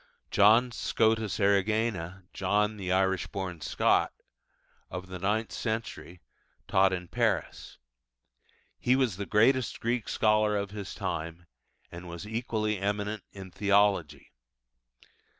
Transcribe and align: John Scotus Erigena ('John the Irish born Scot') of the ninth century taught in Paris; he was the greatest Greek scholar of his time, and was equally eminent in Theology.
John 0.31 0.71
Scotus 0.71 1.39
Erigena 1.39 2.23
('John 2.33 2.77
the 2.77 2.91
Irish 2.91 3.27
born 3.27 3.61
Scot') 3.61 4.11
of 4.89 5.05
the 5.09 5.19
ninth 5.19 5.51
century 5.51 6.21
taught 6.67 6.91
in 6.91 7.07
Paris; 7.07 7.77
he 8.79 8.95
was 8.95 9.17
the 9.17 9.27
greatest 9.27 9.79
Greek 9.79 10.09
scholar 10.09 10.57
of 10.57 10.71
his 10.71 10.95
time, 10.95 11.45
and 11.91 12.09
was 12.09 12.25
equally 12.27 12.79
eminent 12.79 13.23
in 13.31 13.51
Theology. 13.51 14.31